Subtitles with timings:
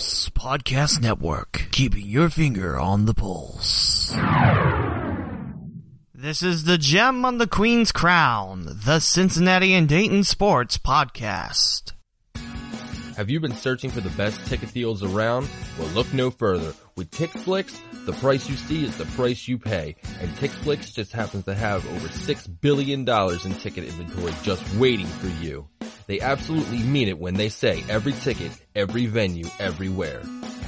[0.00, 4.10] Pulse Podcast Network, keeping your finger on the pulse.
[6.14, 11.92] This is the gem on the Queen's Crown, the Cincinnati and Dayton Sports Podcast.
[13.18, 15.50] Have you been searching for the best ticket deals around?
[15.78, 16.72] Well, look no further.
[16.96, 19.96] With TixBlitz, the price you see is the price you pay.
[20.18, 25.28] And TixBlitz just happens to have over $6 billion in ticket inventory just waiting for
[25.44, 25.68] you.
[26.10, 30.20] They absolutely mean it when they say every ticket, every venue, everywhere.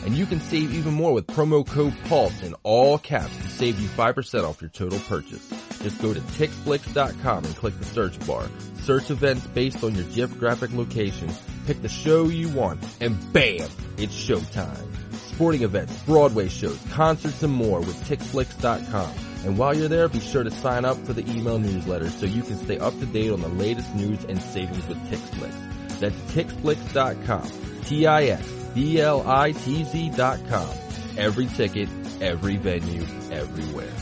[0.05, 3.81] And you can save even more with promo code PULSE in all caps to save
[3.81, 5.45] you 5% off your total purchase.
[5.83, 8.49] Just go to TixBlitz.com and click the search bar.
[8.83, 11.29] Search events based on your geographic location.
[11.67, 14.95] Pick the show you want and bam, it's showtime.
[15.35, 19.32] Sporting events, Broadway shows, concerts and more with TixBlitz.com.
[19.45, 22.43] And while you're there, be sure to sign up for the email newsletter so you
[22.43, 25.99] can stay up to date on the latest news and savings with TixBlitz.
[25.99, 27.51] That's TixBlitz.com.
[27.85, 28.53] T-I-X-B-L-I-T-Z
[30.17, 30.69] dot com.
[31.19, 31.89] Every ticket,
[32.21, 33.93] every venue, everywhere.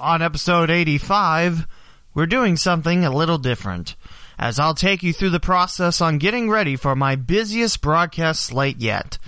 [0.00, 1.66] On episode 85,
[2.14, 3.96] we're doing something a little different,
[4.38, 8.78] as I'll take you through the process on getting ready for my busiest broadcast slate
[8.78, 9.18] yet.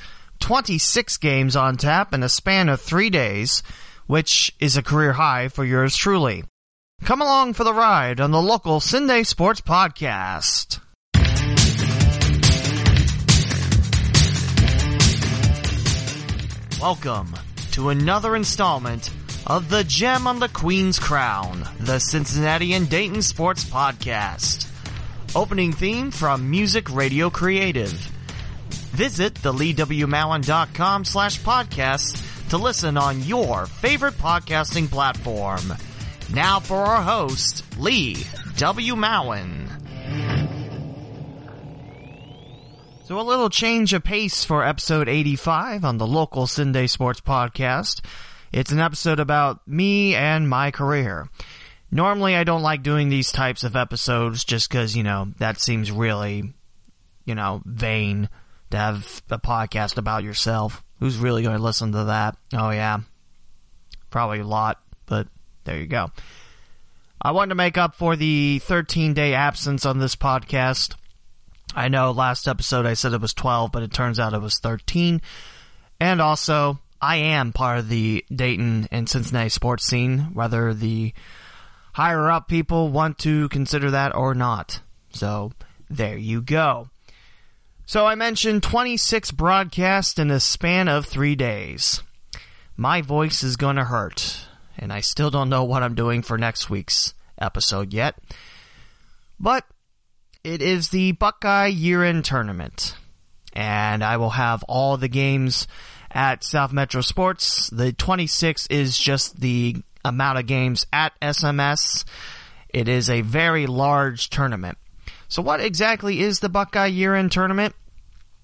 [0.40, 3.62] 26 games on tap in a span of three days,
[4.06, 6.44] which is a career high for yours truly.
[7.04, 10.80] Come along for the ride on the local CinDay Sports Podcast.
[16.80, 17.34] Welcome
[17.72, 19.10] to another installment
[19.46, 24.66] of the Gem on the Queen's Crown, the Cincinnati and Dayton Sports Podcast.
[25.36, 27.92] Opening theme from Music Radio Creative.
[28.92, 35.72] Visit the leewmowen.com slash podcast to listen on your favorite podcasting platform.
[36.34, 38.24] Now for our host, Lee
[38.56, 38.94] W.
[38.94, 39.68] Mowen.
[43.04, 48.04] So a little change of pace for episode 85 on the local CinDay Sports Podcast.
[48.52, 51.28] It's an episode about me and my career.
[51.90, 55.90] Normally I don't like doing these types of episodes just cause, you know, that seems
[55.90, 56.52] really,
[57.24, 58.28] you know, vain
[58.70, 60.82] to have a podcast about yourself.
[60.98, 62.36] Who's really going to listen to that?
[62.52, 63.00] Oh yeah.
[64.10, 65.28] Probably a lot, but
[65.64, 66.10] there you go.
[67.22, 70.94] I wanted to make up for the 13 day absence on this podcast.
[71.74, 74.58] I know last episode I said it was 12, but it turns out it was
[74.58, 75.20] 13.
[76.00, 81.12] And also, I am part of the Dayton and Cincinnati sports scene, whether the
[81.92, 84.80] higher up people want to consider that or not.
[85.12, 85.52] So,
[85.88, 86.88] there you go.
[87.90, 92.04] So I mentioned 26 broadcasts in a span of three days.
[92.76, 94.46] My voice is gonna hurt,
[94.78, 98.14] and I still don't know what I'm doing for next week's episode yet.
[99.40, 99.64] But
[100.44, 102.94] it is the Buckeye year end tournament.
[103.54, 105.66] And I will have all the games
[106.12, 107.70] at South Metro Sports.
[107.70, 109.74] The 26 is just the
[110.04, 112.04] amount of games at SMS.
[112.68, 114.78] It is a very large tournament.
[115.30, 117.74] So what exactly is the Buckeye year end tournament?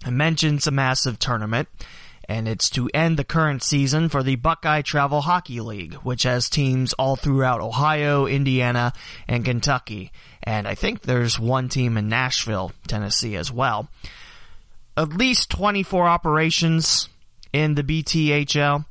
[0.09, 1.69] It's a massive tournament,
[2.29, 6.49] and it's to end the current season for the Buckeye Travel Hockey League, which has
[6.49, 8.93] teams all throughout Ohio, Indiana,
[9.27, 10.13] and Kentucky.
[10.43, 13.89] And I think there's one team in Nashville, Tennessee as well.
[14.97, 17.09] At least 24 operations
[17.53, 18.85] in the BTHL.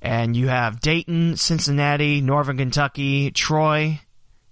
[0.00, 4.00] And you have Dayton, Cincinnati, Northern Kentucky, Troy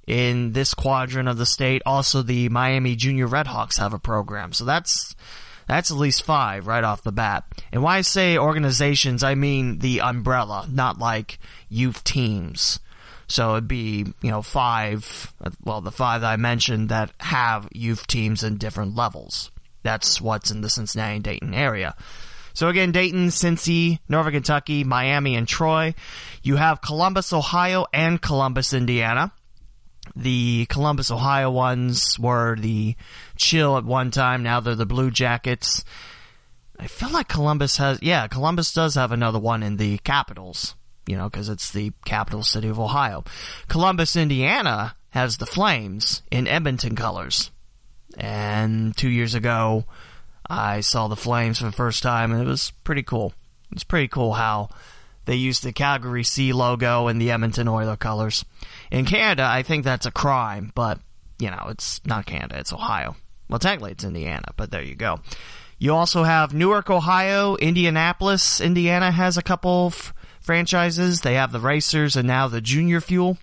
[0.07, 1.83] in this quadrant of the state.
[1.87, 4.53] Also, the Miami Junior Redhawks have a program.
[4.53, 5.15] So that's
[5.67, 7.45] that's at least five right off the bat.
[7.73, 11.39] And why I say organizations, I mean the umbrella, not like
[11.69, 12.81] youth teams.
[13.29, 15.33] So it'd be, you know, five,
[15.65, 19.51] well, the five that I mentioned that have youth teams in different levels.
[19.83, 21.97] That's what's in the Cincinnati Dayton area.
[22.55, 25.95] So again, Dayton, Cincy, Northern Kentucky, Miami, and Troy.
[26.43, 29.33] You have Columbus, Ohio, and Columbus, Indiana.
[30.15, 32.97] The Columbus, Ohio ones were the
[33.37, 34.43] chill at one time.
[34.43, 35.85] Now they're the Blue Jackets.
[36.79, 40.75] I feel like Columbus has, yeah, Columbus does have another one in the Capitals,
[41.07, 43.25] you know, because it's the capital city of Ohio.
[43.69, 47.51] Columbus, Indiana has the Flames in Edmonton colors.
[48.19, 49.85] And two years ago,
[50.49, 53.33] I saw the Flames for the first time, and it was pretty cool.
[53.73, 54.69] It's pretty cool how
[55.25, 58.45] they used the Calgary Sea logo and the Edmonton Oiler colors.
[58.91, 61.01] In Canada, I think that's a crime, but,
[61.39, 63.17] you know, it's not Canada, it's Ohio.
[63.49, 65.21] Well, technically it's Indiana, but there you go.
[65.79, 71.21] You also have Newark, Ohio, Indianapolis, Indiana has a couple f- franchises.
[71.21, 73.37] They have the Racers and now the Junior Fuel.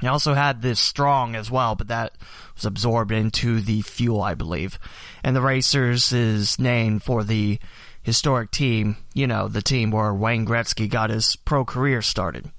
[0.00, 2.16] They also had this strong as well, but that
[2.56, 4.78] was absorbed into the fuel, I believe.
[5.22, 7.58] And the Racers is named for the
[8.02, 12.50] historic team, you know, the team where Wayne Gretzky got his pro career started.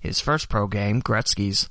[0.00, 1.70] His first pro game, Gretzky's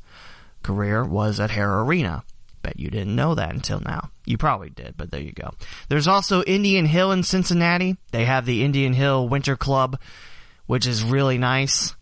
[0.63, 2.23] career, was at Hara Arena.
[2.61, 4.11] Bet you didn't know that until now.
[4.25, 5.51] You probably did, but there you go.
[5.87, 7.97] There's also Indian Hill in Cincinnati.
[8.11, 9.99] They have the Indian Hill Winter Club,
[10.65, 11.95] which is really nice.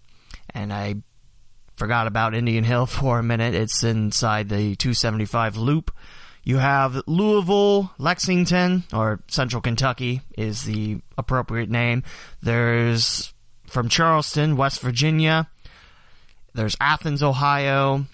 [0.53, 0.95] And I
[1.75, 3.53] forgot about Indian Hill for a minute.
[3.55, 5.91] It's inside the 275 loop.
[6.43, 12.03] You have Louisville, Lexington, or Central Kentucky is the appropriate name.
[12.41, 13.33] There's
[13.67, 15.49] from Charleston, West Virginia.
[16.53, 18.05] There's Athens, Ohio.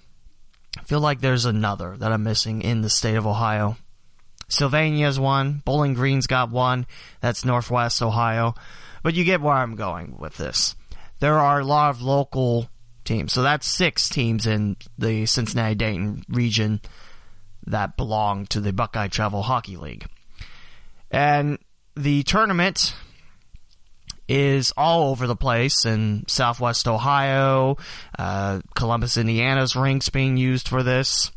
[0.78, 3.78] I feel like there's another that I'm missing in the state of Ohio.
[4.50, 5.62] Sylvania's one.
[5.66, 6.86] Bowling Green's got one.
[7.22, 8.56] That's Northwest Ohio.
[9.02, 10.76] But you get where I'm going with this.
[11.20, 12.70] There are a lot of local
[13.04, 13.34] teams.
[13.34, 16.82] So that's six teams in the Cincinnati Dayton region
[17.66, 20.06] that belong to the Buckeye Travel Hockey League.
[21.12, 21.60] And
[21.96, 22.96] the tournament
[24.28, 27.78] is all over the place in southwest Ohio,
[28.18, 31.32] uh, Columbus, Indiana's rinks being used for this.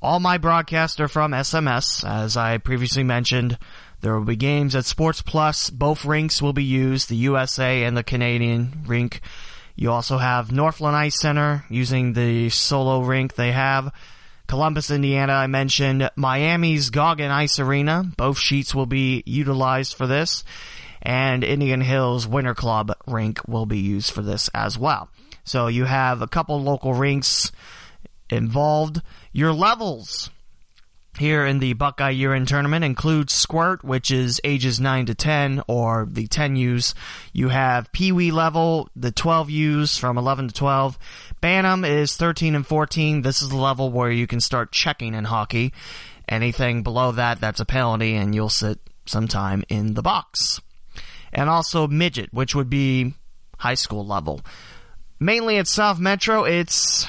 [0.00, 3.56] All my broadcasts are from SMS, as I previously mentioned.
[4.00, 5.70] There will be games at Sports Plus.
[5.70, 9.20] Both rinks will be used, the USA and the Canadian rink.
[9.76, 13.92] You also have Northland Ice Center using the solo rink they have.
[14.48, 16.10] Columbus, Indiana, I mentioned.
[16.16, 18.04] Miami's Goggin Ice Arena.
[18.16, 20.42] Both sheets will be utilized for this.
[21.02, 25.08] And Indian Hills Winter Club rink will be used for this as well.
[25.44, 27.50] So you have a couple local rinks
[28.30, 29.02] involved.
[29.32, 30.30] Your levels
[31.18, 36.06] here in the Buckeye Year-End Tournament include Squirt, which is ages 9 to 10, or
[36.10, 36.94] the 10Us.
[37.32, 40.98] You have Pee Wee level, the 12Us from 11 to 12.
[41.40, 43.22] Bantam is 13 and 14.
[43.22, 45.74] This is the level where you can start checking in hockey.
[46.28, 50.60] Anything below that, that's a penalty, and you'll sit sometime in the box.
[51.32, 53.14] And also Midget, which would be
[53.58, 54.42] high school level.
[55.18, 57.06] Mainly at South Metro, it's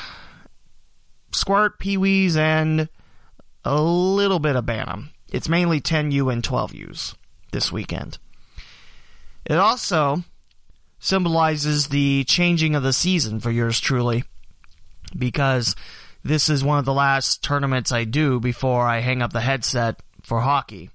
[1.33, 2.87] Squirt, Pee Wees, and
[3.65, 5.09] a little bit of Bantam.
[5.31, 7.15] It's mainly 10U and 12Us
[7.51, 8.19] this weekend.
[9.45, 10.23] It also
[10.99, 14.23] symbolizes the changing of the season for yours truly
[15.17, 15.75] because
[16.23, 19.99] this is one of the last tournaments I do before I hang up the headset
[20.23, 20.89] for hockey.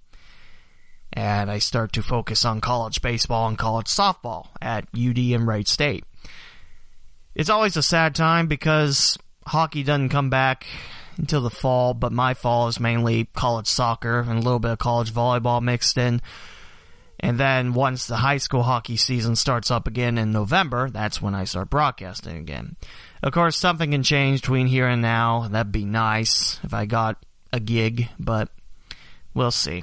[1.18, 5.66] And I start to focus on college baseball and college softball at UD and Wright
[5.66, 6.04] State.
[7.34, 10.64] It's always a sad time because hockey doesn't come back
[11.16, 14.78] until the fall, but my fall is mainly college soccer and a little bit of
[14.78, 16.22] college volleyball mixed in.
[17.18, 21.34] And then once the high school hockey season starts up again in November, that's when
[21.34, 22.76] I start broadcasting again.
[23.24, 25.48] Of course, something can change between here and now.
[25.48, 27.16] That'd be nice if I got
[27.52, 28.50] a gig, but
[29.34, 29.82] we'll see.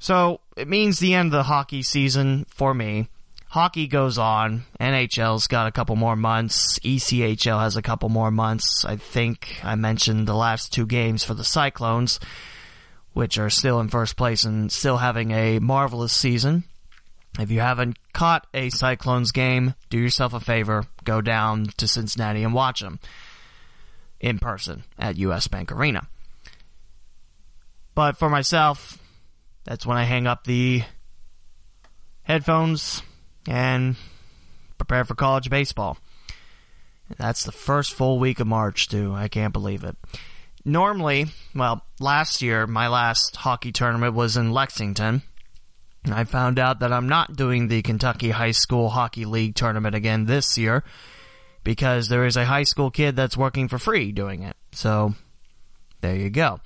[0.00, 3.08] So, it means the end of the hockey season for me
[3.50, 4.62] hockey goes on.
[4.80, 6.78] NHL's got a couple more months.
[6.80, 8.84] ECHL has a couple more months.
[8.84, 12.18] I think I mentioned the last two games for the Cyclones,
[13.12, 16.64] which are still in first place and still having a marvelous season.
[17.38, 22.42] If you haven't caught a Cyclones game, do yourself a favor, go down to Cincinnati
[22.42, 22.98] and watch them
[24.20, 26.06] in person at US Bank Arena.
[27.94, 28.99] But for myself,
[29.64, 30.82] that's when I hang up the
[32.22, 33.02] headphones,
[33.48, 33.96] and
[34.78, 35.98] prepare for college baseball.
[37.18, 39.12] That's the first full week of March, too.
[39.14, 39.96] I can't believe it.
[40.64, 45.22] Normally, well, last year, my last hockey tournament was in Lexington.
[46.10, 50.26] I found out that I'm not doing the Kentucky High School Hockey League tournament again
[50.26, 50.84] this year
[51.64, 54.56] because there is a high school kid that's working for free doing it.
[54.72, 55.14] So,
[56.00, 56.60] there you go.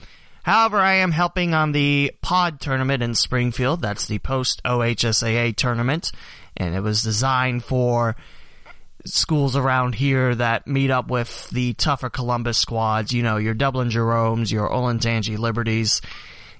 [0.44, 3.82] However, I am helping on the pod tournament in Springfield.
[3.82, 6.12] That's the post OHSAA tournament
[6.56, 8.16] and it was designed for
[9.04, 13.90] schools around here that meet up with the tougher Columbus squads, you know, your Dublin
[13.90, 16.00] Jeromes, your Olentangy Liberties.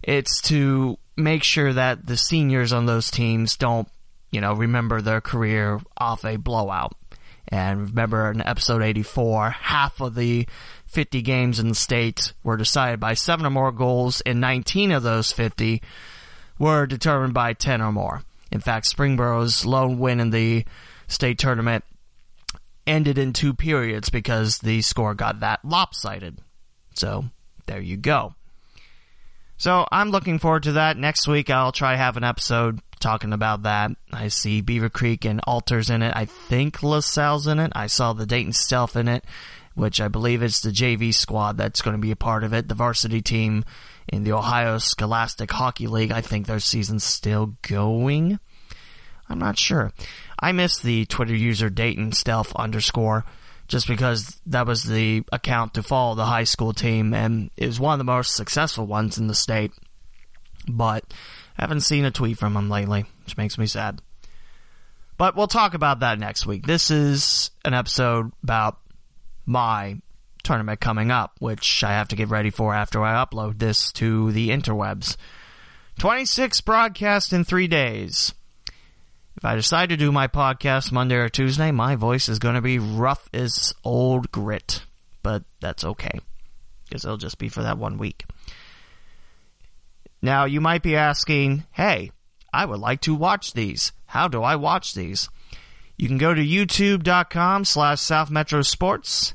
[0.03, 3.89] It's to make sure that the seniors on those teams don't,
[4.31, 6.95] you know, remember their career off a blowout.
[7.49, 10.47] And remember in episode 84, half of the
[10.95, 15.03] 50 games in the state were decided by seven or more goals, and 19 of
[15.03, 15.83] those 50
[16.59, 18.23] were determined by 10 or more.
[18.51, 20.65] In fact, Springboro's lone win in the
[21.09, 21.85] state tournament
[22.87, 26.39] ended in two periods because the score got that lopsided.
[26.95, 27.25] So,
[27.67, 28.35] there you go.
[29.57, 30.97] So, I'm looking forward to that.
[30.97, 33.91] Next week, I'll try to have an episode talking about that.
[34.13, 36.13] I see Beavercreek and Alters in it.
[36.15, 37.73] I think LaSalle's in it.
[37.75, 39.25] I saw the Dayton Stealth in it.
[39.75, 42.69] Which I believe is the JV squad that's going to be a part of it.
[42.69, 43.65] The varsity team
[44.09, 48.39] in the Ohio Scholastic Hockey League, I think their season's still going.
[49.29, 49.93] I'm not sure.
[50.39, 53.25] I miss the Twitter user Dayton Stealth underscore
[53.67, 57.81] just because that was the account to follow the high school team and it was
[57.81, 59.73] one of the most successful ones in the state.
[60.69, 61.05] But
[61.57, 64.01] I haven't seen a tweet from him lately, which makes me sad.
[65.17, 66.67] But we'll talk about that next week.
[66.67, 68.79] This is an episode about
[69.47, 70.01] my
[70.43, 74.31] tournament coming up, which I have to get ready for after I upload this to
[74.33, 75.17] the interwebs.
[75.99, 78.35] 26 broadcast in three days.
[79.37, 82.61] If I decide to do my podcast Monday or Tuesday, my voice is going to
[82.61, 84.83] be rough as old grit.
[85.23, 86.21] But that's okay.
[86.85, 88.25] Because it'll just be for that one week.
[90.23, 92.13] Now, you might be asking, hey,
[92.53, 93.93] I would like to watch these.
[94.07, 95.29] How do I watch these?
[95.97, 99.35] You can go to youtube.com slash South Metro Sports.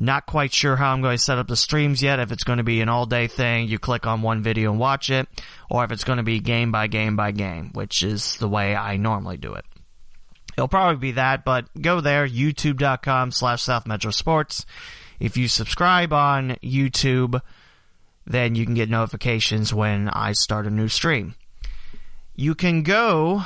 [0.00, 2.18] Not quite sure how I'm going to set up the streams yet.
[2.18, 4.80] If it's going to be an all day thing, you click on one video and
[4.80, 5.28] watch it,
[5.70, 8.74] or if it's going to be game by game by game, which is the way
[8.74, 9.64] I normally do it.
[10.56, 14.66] It'll probably be that, but go there, youtube.com slash South Metro Sports.
[15.20, 17.40] If you subscribe on YouTube,
[18.26, 21.36] then you can get notifications when I start a new stream.
[22.34, 23.44] You can go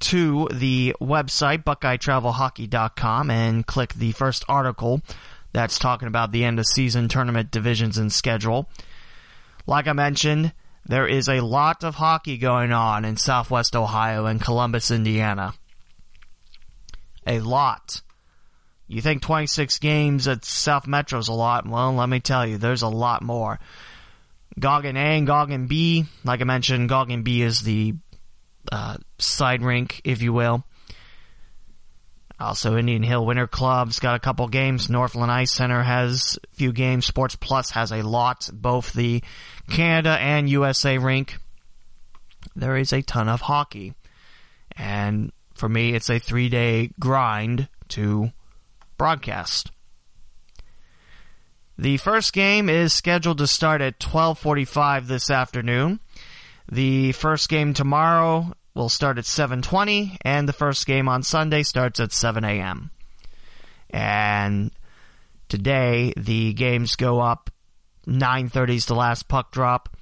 [0.00, 5.00] to the website, BuckeyeTravelHockey.com, and click the first article
[5.52, 8.68] that's talking about the end of season tournament divisions and schedule.
[9.66, 10.52] Like I mentioned,
[10.86, 15.54] there is a lot of hockey going on in Southwest Ohio and Columbus, Indiana.
[17.26, 18.02] A lot.
[18.88, 21.66] You think 26 games at South Metro's a lot?
[21.66, 23.60] Well, let me tell you, there's a lot more.
[24.58, 27.94] Goggin A and Goggin B, like I mentioned, Goggin B is the
[28.70, 30.64] uh, side rink, if you will.
[32.38, 34.88] Also, Indian Hill Winter Club's got a couple games.
[34.88, 37.04] Northland Ice Center has a few games.
[37.04, 39.22] Sports Plus has a lot, both the
[39.68, 41.36] Canada and USA rink.
[42.56, 43.92] There is a ton of hockey.
[44.74, 48.30] And for me, it's a three day grind to
[48.96, 49.70] broadcast.
[51.76, 56.00] The first game is scheduled to start at 12:45 this afternoon.
[56.70, 61.98] The first game tomorrow will start at 7:20 and the first game on Sunday starts
[61.98, 62.92] at 7 a.m.
[63.90, 64.70] And
[65.48, 67.50] today the games go up
[68.06, 69.96] 9:30 is the last puck drop.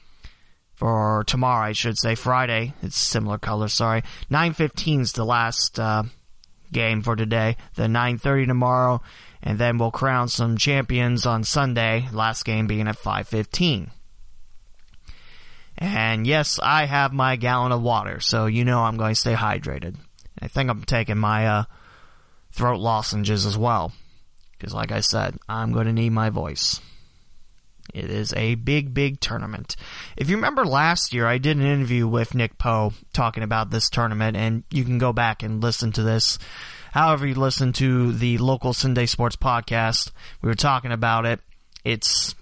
[0.75, 4.03] For tomorrow I should say Friday it's similar color sorry.
[4.31, 6.03] 9:15 is the last uh,
[6.71, 7.57] game for today.
[7.77, 9.01] Then 9:30 tomorrow
[9.43, 13.89] and then we'll crown some champions on Sunday last game being at 5:15
[15.79, 19.35] and yes, I have my gallon of water, so you know I'm going to stay
[19.35, 19.97] hydrated.
[20.41, 21.65] I think I'm taking my uh,
[22.53, 23.93] throat lozenges as well.
[24.53, 26.81] Because, like I said, I'm going to need my voice.
[27.95, 29.77] It is a big, big tournament.
[30.17, 33.89] If you remember last year, I did an interview with Nick Poe talking about this
[33.89, 36.39] tournament, and you can go back and listen to this.
[36.93, 40.11] However, you listen to the local CinDay Sports podcast,
[40.43, 41.41] we were talking about it.
[41.85, 42.35] It's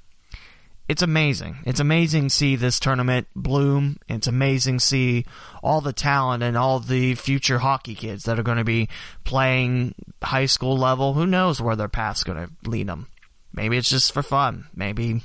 [0.89, 1.59] it's amazing.
[1.65, 3.99] It's amazing to see this tournament bloom.
[4.09, 5.27] It's amazing to see
[5.63, 8.89] all the talent and all the future hockey kids that are going to be
[9.25, 11.15] playing high school level.
[11.15, 13.09] Who knows where their path's going to lead them?
[13.53, 14.67] Maybe it's just for fun.
[14.75, 15.21] Maybe, you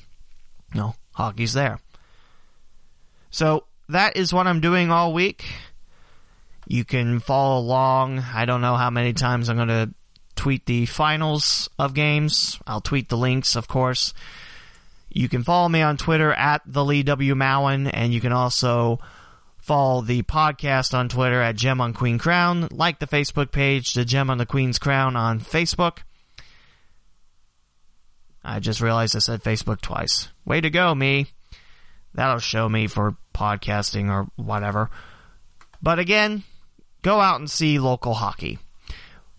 [0.73, 1.79] know, hockey's there.
[3.29, 5.45] So that is what I'm doing all week.
[6.67, 8.19] You can follow along.
[8.19, 9.93] I don't know how many times I'm going to
[10.35, 12.57] tweet the finals of games.
[12.65, 14.13] I'll tweet the links, of course.
[15.13, 17.35] You can follow me on Twitter at the Lee W.
[17.35, 18.99] Mowen, and you can also
[19.57, 22.69] follow the podcast on Twitter at Gem on Queen Crown.
[22.71, 25.99] Like the Facebook page, the Gem on the Queen's Crown on Facebook.
[28.43, 30.29] I just realized I said Facebook twice.
[30.45, 31.27] Way to go, me.
[32.13, 34.89] That'll show me for podcasting or whatever.
[35.81, 36.43] But again,
[37.01, 38.59] go out and see local hockey.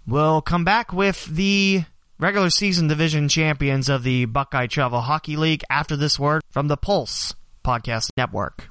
[0.06, 1.84] We'll come back with the
[2.22, 6.76] regular season division champions of the Buckeye Travel Hockey League after this word from the
[6.76, 8.68] Pulse Podcast Network.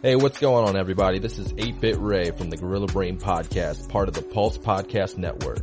[0.00, 1.18] Hey, what's going on everybody?
[1.18, 5.58] This is 8-Bit Ray from the Gorilla Brain Podcast, part of the Pulse Podcast Network.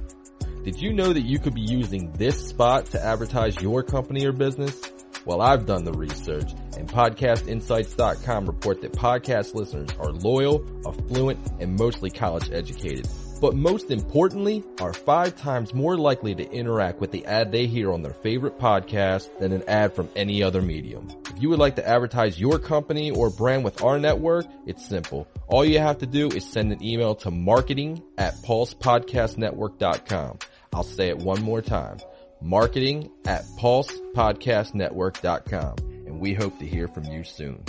[0.65, 4.33] Did you know that you could be using this spot to advertise your company or
[4.33, 4.81] business?
[5.24, 11.77] Well, I've done the research and podcastinsights.com report that podcast listeners are loyal, affluent, and
[11.77, 13.07] mostly college educated
[13.44, 17.92] but most importantly, are five times more likely to interact with the ad they hear
[17.92, 21.10] on their favorite podcast than an ad from any other medium.
[21.30, 25.28] If you would like to advertise your company or brand with our network, it's simple.
[25.48, 30.40] All you have to do is send an email to marketing at pulsepodcastnetwork.com.
[30.72, 31.98] I'll say it one more time
[32.40, 35.76] marketing at pulsepodcastnetwork.com.
[36.08, 37.62] And we hope to hear from you soon.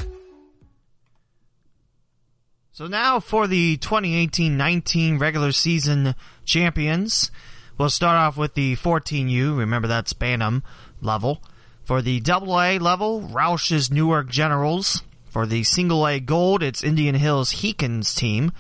[2.75, 7.31] So now for the 2018-19 regular season champions.
[7.79, 9.57] We'll start off with the 14U.
[9.57, 10.65] Remember that's Bantam
[11.01, 11.41] level.
[11.85, 15.05] For the AA level, Roush's Newark Generals.
[15.27, 18.51] For the single A gold, it's Indian Hills Heekins team.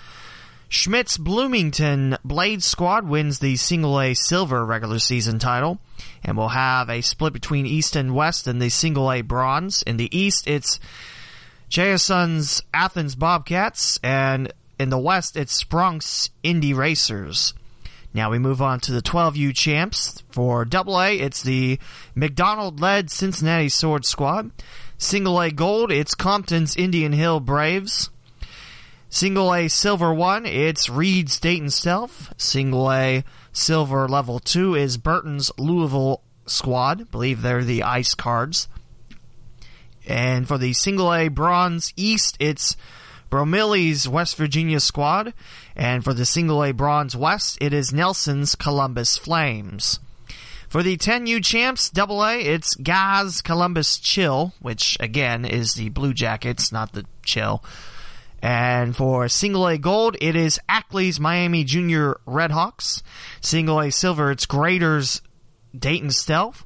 [0.68, 5.80] Schmidt's Bloomington Blade Squad wins the single A silver regular season title.
[6.22, 9.82] And we'll have a split between East and West in the single A bronze.
[9.82, 10.78] In the East, it's
[11.74, 17.52] Jason's Athens Bobcats, and in the West, it's Sprunk's Indy Racers.
[18.12, 20.22] Now we move on to the 12U champs.
[20.30, 21.80] For AA, it's the
[22.14, 24.52] McDonald-led Cincinnati Sword Squad.
[24.98, 28.08] Single A gold, it's Compton's Indian Hill Braves.
[29.08, 32.32] Single A silver one, it's Reed's Dayton Stealth.
[32.36, 37.00] Single A silver level two is Burton's Louisville squad.
[37.00, 38.68] I believe they're the ice cards.
[40.06, 42.76] And for the single A bronze east, it's
[43.30, 45.34] Bromilli's West Virginia squad.
[45.74, 49.98] And for the single A bronze west, it is Nelson's Columbus Flames.
[50.68, 56.12] For the 10U champs, double A, it's Gaz Columbus Chill, which again is the Blue
[56.12, 57.62] Jackets, not the Chill.
[58.42, 63.02] And for single A gold, it is Ackley's Miami Junior Redhawks.
[63.40, 65.22] Single A silver, it's Graders
[65.76, 66.64] Dayton Stealth.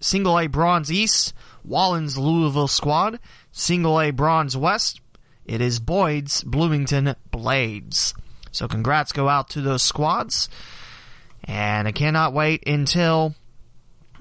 [0.00, 1.34] Single A bronze east,
[1.68, 3.20] Wallen's Louisville squad.
[3.52, 5.00] Single A bronze west,
[5.44, 8.14] it is Boyd's Bloomington Blades.
[8.52, 10.48] So congrats go out to those squads.
[11.44, 13.34] And I cannot wait until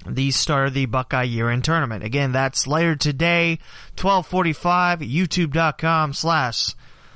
[0.05, 2.03] the start of the Buckeye year-end tournament.
[2.03, 3.59] Again, that's later today,
[3.99, 6.75] 1245, youtube.com slash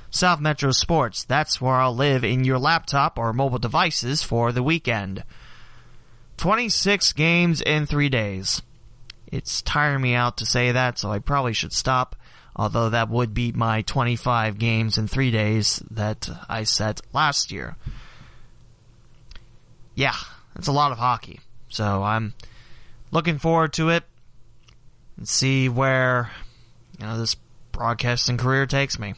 [0.09, 1.23] South Metro Sports.
[1.23, 5.23] That's where I'll live in your laptop or mobile devices for the weekend.
[6.37, 8.61] 26 games in three days.
[9.31, 12.15] It's tiring me out to say that, so I probably should stop.
[12.55, 17.77] Although that would beat my 25 games in three days that I set last year.
[19.95, 20.15] Yeah,
[20.55, 21.39] it's a lot of hockey.
[21.69, 22.33] So I'm
[23.11, 24.03] looking forward to it
[25.15, 26.31] and see where,
[26.99, 27.37] you know, this
[27.71, 29.13] broadcasting career takes me.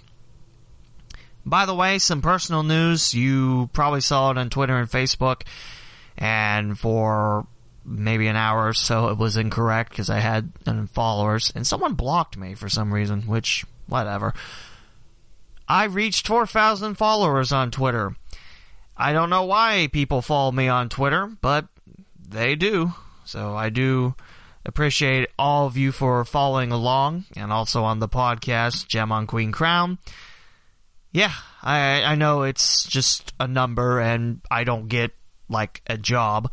[1.46, 3.14] By the way, some personal news.
[3.14, 5.42] You probably saw it on Twitter and Facebook.
[6.18, 7.48] And for
[7.86, 10.52] maybe an hour or so, it was incorrect because I had
[10.92, 11.52] followers.
[11.56, 14.34] And someone blocked me for some reason, which, whatever.
[15.68, 18.16] I reached 4,000 followers on Twitter.
[18.96, 21.68] I don't know why people follow me on Twitter, but
[22.28, 22.94] they do.
[23.26, 24.16] So I do
[24.66, 29.52] appreciate all of you for following along and also on the podcast, Gem on Queen
[29.52, 29.98] Crown.
[31.12, 35.12] Yeah, I, I know it's just a number and I don't get
[35.50, 36.52] like a job,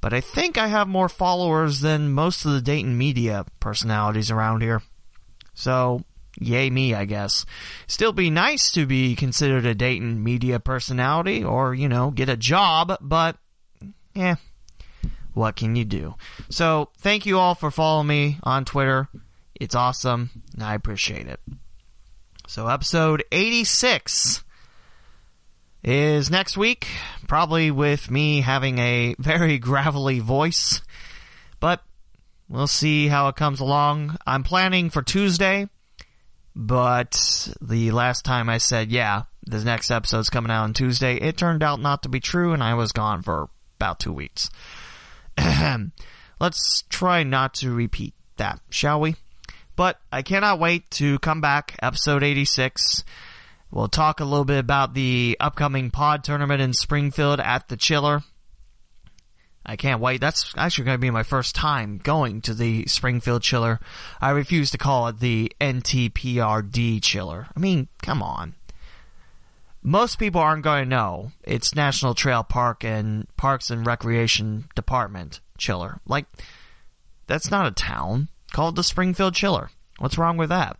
[0.00, 4.62] but I think I have more followers than most of the Dayton media personalities around
[4.62, 4.82] here.
[5.54, 6.04] So,
[6.38, 7.46] yay me, I guess.
[7.86, 12.36] Still be nice to be considered a Dayton media personality or, you know, get a
[12.36, 13.36] job, but,
[14.14, 14.36] yeah,
[15.34, 16.14] what can you do?
[16.50, 19.08] So, thank you all for following me on Twitter.
[19.54, 21.40] It's awesome, and I appreciate it.
[22.46, 24.44] So, episode 86
[25.86, 26.88] is next week,
[27.28, 30.82] probably with me having a very gravelly voice,
[31.60, 31.80] but
[32.48, 34.16] we'll see how it comes along.
[34.26, 35.68] I'm planning for Tuesday,
[36.56, 41.36] but the last time I said, yeah, the next episode's coming out on Tuesday, it
[41.36, 44.50] turned out not to be true, and I was gone for about two weeks.
[46.40, 49.14] Let's try not to repeat that, shall we?
[49.76, 53.04] But I cannot wait to come back, episode 86.
[53.70, 58.22] We'll talk a little bit about the upcoming pod tournament in Springfield at the Chiller.
[59.68, 60.20] I can't wait.
[60.20, 63.80] That's actually going to be my first time going to the Springfield Chiller.
[64.20, 67.48] I refuse to call it the NTPRD Chiller.
[67.54, 68.54] I mean, come on.
[69.82, 75.40] Most people aren't going to know it's National Trail Park and Parks and Recreation Department
[75.58, 76.00] Chiller.
[76.06, 76.26] Like,
[77.26, 78.28] that's not a town.
[78.52, 79.70] Call it the Springfield Chiller.
[79.98, 80.76] What's wrong with that?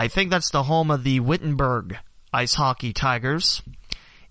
[0.00, 1.98] I think that's the home of the Wittenberg
[2.32, 3.60] Ice Hockey Tigers.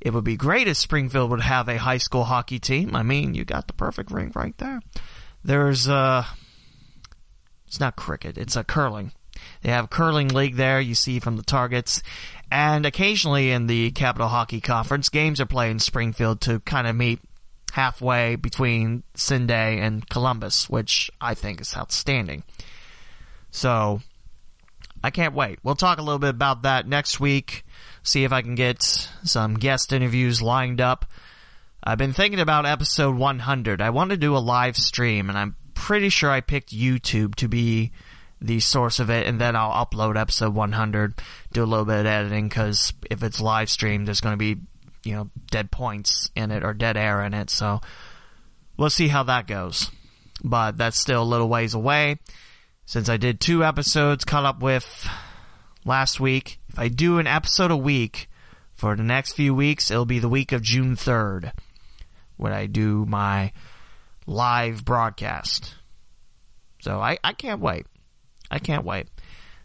[0.01, 2.95] It would be great if Springfield would have a high school hockey team.
[2.95, 4.81] I mean, you got the perfect ring right there.
[5.43, 6.25] There's uh
[7.67, 9.11] it's not cricket, it's a curling.
[9.61, 12.01] They have a curling league there, you see from the targets.
[12.49, 16.95] And occasionally in the Capital Hockey Conference, games are played in Springfield to kind of
[16.95, 17.19] meet
[17.73, 22.41] halfway between Cincy and Columbus, which I think is outstanding.
[23.51, 24.01] So,
[25.03, 25.59] I can't wait.
[25.63, 27.65] We'll talk a little bit about that next week.
[28.03, 28.83] See if I can get
[29.23, 31.05] some guest interviews lined up
[31.83, 33.81] I've been thinking about episode 100.
[33.81, 37.47] I want to do a live stream, and I'm pretty sure I picked YouTube to
[37.47, 37.91] be
[38.41, 41.21] the source of it, and then I'll upload episode 100,
[41.53, 44.57] do a little bit of editing, because if it's live streamed, there's going to be,
[45.03, 47.79] you know, dead points in it or dead air in it, so
[48.75, 49.89] we'll see how that goes.
[50.43, 52.19] But that's still a little ways away.
[52.89, 55.07] Since I did two episodes, caught up with
[55.85, 56.59] last week.
[56.69, 58.27] If I do an episode a week
[58.73, 61.51] for the next few weeks, it'll be the week of June 3rd
[62.37, 63.51] when I do my
[64.25, 65.75] live broadcast.
[66.79, 67.85] So I, I can't wait.
[68.49, 69.07] I can't wait.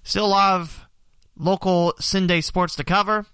[0.03, 0.87] Still a lot of
[1.35, 3.25] local CinDay sports to cover.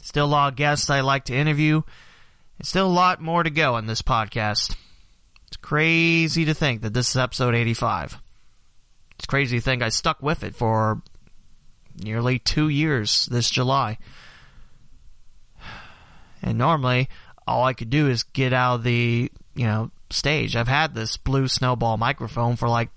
[0.00, 1.82] Still a lot of guests I like to interview.
[2.56, 4.74] And still a lot more to go on this podcast.
[5.48, 8.18] It's crazy to think that this is episode 85.
[9.20, 11.02] It's crazy thing, I stuck with it for
[12.02, 13.98] nearly two years this July.
[16.40, 17.10] And normally,
[17.46, 20.56] all I could do is get out of the, you know, stage.
[20.56, 22.88] I've had this blue snowball microphone for like,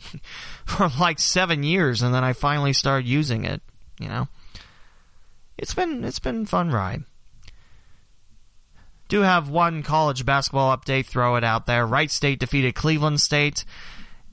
[0.64, 3.60] for like seven years, and then I finally started using it,
[4.00, 4.26] you know.
[5.58, 7.04] It's been, it's been fun ride.
[9.08, 11.86] Do have one college basketball update, throw it out there.
[11.86, 13.66] Wright State defeated Cleveland State.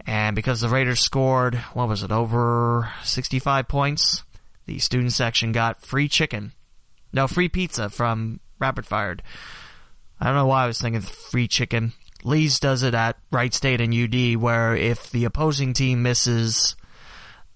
[0.07, 4.23] And because the Raiders scored, what was it, over 65 points,
[4.65, 6.51] the student section got free chicken.
[7.11, 9.23] No, free pizza from Rapid Fired.
[10.19, 11.93] I don't know why I was thinking free chicken.
[12.23, 16.75] Lee's does it at Wright State and UD, where if the opposing team misses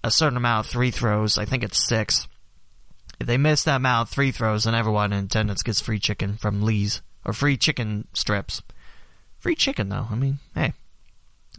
[0.02, 2.26] a certain amount of free throws, I think it's six.
[3.18, 6.36] If they miss that amount of free throws, then everyone in attendance gets free chicken
[6.36, 7.02] from Lee's.
[7.24, 8.62] Or free chicken strips.
[9.38, 10.06] Free chicken, though.
[10.10, 10.72] I mean, hey,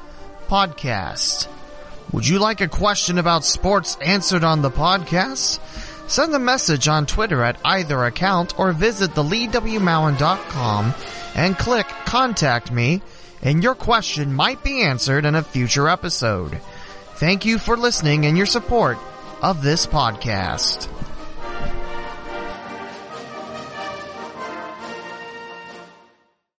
[0.49, 1.49] podcast.
[2.13, 5.61] Would you like a question about sports answered on the podcast?
[6.09, 10.95] Send a message on Twitter at either account or visit theleewmowen.com
[11.35, 13.03] and click Contact Me,
[13.43, 16.59] and your question might be answered in a future episode.
[17.19, 18.97] Thank you for listening and your support
[19.43, 20.87] of this podcast.